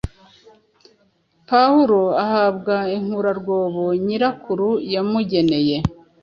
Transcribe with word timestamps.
pahulo 1.49 2.01
ahabwa 2.25 2.75
inkurarwobo 2.97 3.85
nyirakuru 4.05 4.69
yamugeneye, 4.93 5.75